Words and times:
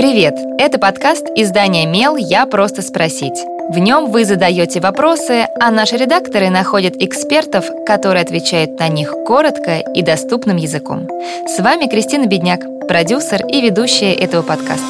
Привет! 0.00 0.34
Это 0.56 0.78
подкаст 0.78 1.26
издания 1.36 1.84
«Мел. 1.84 2.16
Я 2.16 2.46
просто 2.46 2.80
спросить». 2.80 3.38
В 3.68 3.76
нем 3.76 4.10
вы 4.10 4.24
задаете 4.24 4.80
вопросы, 4.80 5.46
а 5.60 5.70
наши 5.70 5.98
редакторы 5.98 6.48
находят 6.48 6.94
экспертов, 6.96 7.66
которые 7.84 8.22
отвечают 8.22 8.78
на 8.78 8.88
них 8.88 9.12
коротко 9.26 9.80
и 9.80 10.00
доступным 10.00 10.56
языком. 10.56 11.06
С 11.46 11.60
вами 11.60 11.84
Кристина 11.84 12.24
Бедняк, 12.24 12.62
продюсер 12.88 13.44
и 13.46 13.60
ведущая 13.60 14.14
этого 14.14 14.40
подкаста. 14.40 14.86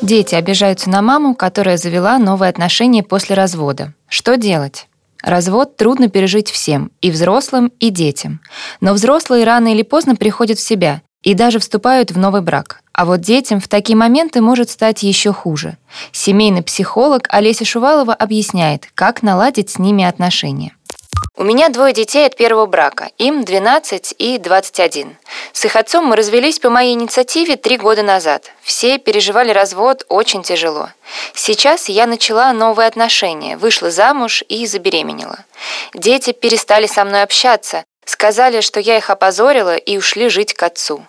Дети 0.00 0.34
обижаются 0.34 0.88
на 0.88 1.02
маму, 1.02 1.34
которая 1.34 1.76
завела 1.76 2.18
новые 2.18 2.48
отношения 2.48 3.02
после 3.02 3.36
развода. 3.36 3.92
Что 4.08 4.38
делать? 4.38 4.86
Развод 5.24 5.78
трудно 5.78 6.10
пережить 6.10 6.50
всем, 6.50 6.90
и 7.00 7.10
взрослым, 7.10 7.72
и 7.80 7.88
детям. 7.88 8.40
Но 8.82 8.92
взрослые 8.92 9.44
рано 9.44 9.72
или 9.72 9.82
поздно 9.82 10.16
приходят 10.16 10.58
в 10.58 10.62
себя 10.62 11.00
и 11.22 11.32
даже 11.32 11.58
вступают 11.58 12.10
в 12.10 12.18
новый 12.18 12.42
брак. 12.42 12.82
А 12.92 13.06
вот 13.06 13.22
детям 13.22 13.58
в 13.58 13.66
такие 13.66 13.96
моменты 13.96 14.42
может 14.42 14.68
стать 14.68 15.02
еще 15.02 15.32
хуже. 15.32 15.78
Семейный 16.12 16.62
психолог 16.62 17.26
Олеся 17.30 17.64
Шувалова 17.64 18.12
объясняет, 18.12 18.88
как 18.94 19.22
наладить 19.22 19.70
с 19.70 19.78
ними 19.78 20.04
отношения. 20.04 20.76
У 21.36 21.42
меня 21.42 21.68
двое 21.68 21.92
детей 21.92 22.26
от 22.26 22.36
первого 22.36 22.66
брака, 22.66 23.10
им 23.18 23.42
12 23.42 24.14
и 24.18 24.38
21. 24.38 25.16
С 25.52 25.64
их 25.64 25.74
отцом 25.74 26.04
мы 26.06 26.14
развелись 26.14 26.60
по 26.60 26.70
моей 26.70 26.92
инициативе 26.92 27.56
три 27.56 27.76
года 27.76 28.04
назад. 28.04 28.52
Все 28.62 28.98
переживали 28.98 29.50
развод 29.50 30.06
очень 30.08 30.44
тяжело. 30.44 30.90
Сейчас 31.34 31.88
я 31.88 32.06
начала 32.06 32.52
новые 32.52 32.86
отношения, 32.86 33.56
вышла 33.56 33.90
замуж 33.90 34.44
и 34.48 34.64
забеременела. 34.64 35.40
Дети 35.92 36.30
перестали 36.30 36.86
со 36.86 37.04
мной 37.04 37.24
общаться, 37.24 37.82
сказали, 38.04 38.60
что 38.60 38.78
я 38.78 38.96
их 38.96 39.10
опозорила 39.10 39.74
и 39.74 39.98
ушли 39.98 40.28
жить 40.28 40.54
к 40.54 40.62
отцу. 40.62 41.04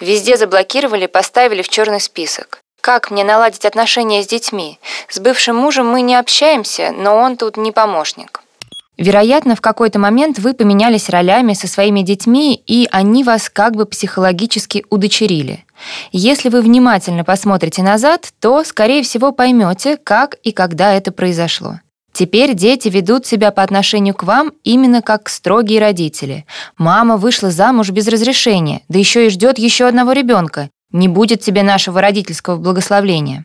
Везде 0.00 0.36
заблокировали, 0.36 1.06
поставили 1.06 1.62
в 1.62 1.68
черный 1.68 2.00
список. 2.00 2.58
Как 2.80 3.12
мне 3.12 3.22
наладить 3.22 3.64
отношения 3.64 4.24
с 4.24 4.26
детьми? 4.26 4.80
С 5.08 5.20
бывшим 5.20 5.54
мужем 5.54 5.86
мы 5.86 6.00
не 6.00 6.16
общаемся, 6.16 6.90
но 6.90 7.16
он 7.16 7.36
тут 7.36 7.56
не 7.56 7.70
помощник. 7.70 8.42
Вероятно, 8.98 9.54
в 9.54 9.60
какой-то 9.60 10.00
момент 10.00 10.40
вы 10.40 10.54
поменялись 10.54 11.08
ролями 11.08 11.52
со 11.52 11.68
своими 11.68 12.02
детьми, 12.02 12.60
и 12.66 12.88
они 12.90 13.22
вас 13.22 13.48
как 13.48 13.76
бы 13.76 13.86
психологически 13.86 14.84
удочерили. 14.90 15.64
Если 16.10 16.48
вы 16.48 16.62
внимательно 16.62 17.22
посмотрите 17.22 17.84
назад, 17.84 18.32
то, 18.40 18.64
скорее 18.64 19.04
всего, 19.04 19.30
поймете, 19.30 19.96
как 19.96 20.34
и 20.42 20.50
когда 20.50 20.92
это 20.94 21.12
произошло. 21.12 21.78
Теперь 22.12 22.54
дети 22.54 22.88
ведут 22.88 23.24
себя 23.24 23.52
по 23.52 23.62
отношению 23.62 24.14
к 24.14 24.24
вам 24.24 24.52
именно 24.64 25.00
как 25.00 25.28
строгие 25.28 25.78
родители. 25.78 26.44
Мама 26.76 27.16
вышла 27.16 27.52
замуж 27.52 27.90
без 27.90 28.08
разрешения, 28.08 28.82
да 28.88 28.98
еще 28.98 29.28
и 29.28 29.30
ждет 29.30 29.58
еще 29.58 29.86
одного 29.86 30.10
ребенка. 30.10 30.70
Не 30.90 31.06
будет 31.06 31.40
тебе 31.40 31.62
нашего 31.62 32.00
родительского 32.00 32.56
благословления. 32.56 33.44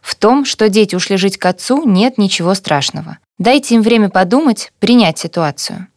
В 0.00 0.14
том, 0.14 0.46
что 0.46 0.70
дети 0.70 0.94
ушли 0.94 1.18
жить 1.18 1.36
к 1.36 1.44
отцу, 1.44 1.82
нет 1.84 2.16
ничего 2.16 2.54
страшного. 2.54 3.18
Дайте 3.38 3.74
им 3.74 3.82
время 3.82 4.08
подумать, 4.08 4.72
принять 4.78 5.18
ситуацию. 5.18 5.88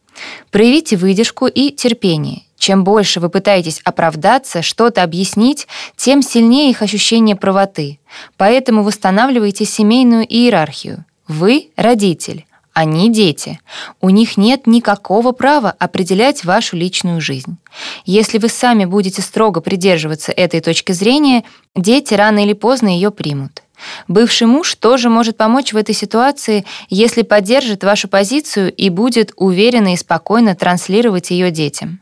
Проявите 0.50 0.96
выдержку 0.96 1.46
и 1.46 1.70
терпение. 1.70 2.42
Чем 2.58 2.84
больше 2.84 3.20
вы 3.20 3.30
пытаетесь 3.30 3.80
оправдаться, 3.84 4.60
что-то 4.60 5.02
объяснить, 5.02 5.66
тем 5.96 6.20
сильнее 6.20 6.70
их 6.70 6.82
ощущение 6.82 7.36
правоты. 7.36 7.98
Поэтому 8.36 8.82
восстанавливайте 8.82 9.64
семейную 9.64 10.26
иерархию. 10.26 11.06
Вы— 11.26 11.70
родитель, 11.76 12.44
они 12.74 13.10
дети. 13.10 13.60
У 14.00 14.10
них 14.10 14.36
нет 14.36 14.66
никакого 14.66 15.32
права 15.32 15.74
определять 15.78 16.44
вашу 16.44 16.76
личную 16.76 17.20
жизнь. 17.20 17.56
Если 18.04 18.38
вы 18.38 18.48
сами 18.48 18.84
будете 18.84 19.22
строго 19.22 19.60
придерживаться 19.60 20.30
этой 20.32 20.60
точки 20.60 20.92
зрения, 20.92 21.44
дети 21.74 22.14
рано 22.14 22.44
или 22.44 22.52
поздно 22.52 22.88
ее 22.88 23.10
примут. 23.10 23.62
Бывший 24.08 24.46
муж 24.46 24.74
тоже 24.74 25.08
может 25.08 25.36
помочь 25.36 25.72
в 25.72 25.76
этой 25.76 25.94
ситуации, 25.94 26.64
если 26.88 27.22
поддержит 27.22 27.84
вашу 27.84 28.08
позицию 28.08 28.72
и 28.72 28.90
будет 28.90 29.32
уверенно 29.36 29.92
и 29.94 29.96
спокойно 29.96 30.54
транслировать 30.54 31.30
ее 31.30 31.50
детям. 31.50 32.00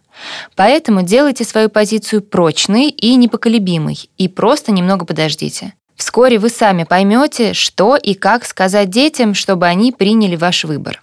Поэтому 0.56 1.02
делайте 1.02 1.44
свою 1.44 1.68
позицию 1.68 2.22
прочной 2.22 2.88
и 2.88 3.14
непоколебимой, 3.14 4.10
и 4.18 4.28
просто 4.28 4.72
немного 4.72 5.04
подождите. 5.04 5.74
Вскоре 5.96 6.38
вы 6.38 6.48
сами 6.48 6.84
поймете, 6.84 7.52
что 7.54 7.96
и 7.96 8.14
как 8.14 8.44
сказать 8.44 8.90
детям, 8.90 9.34
чтобы 9.34 9.66
они 9.66 9.92
приняли 9.92 10.36
ваш 10.36 10.64
выбор. 10.64 11.02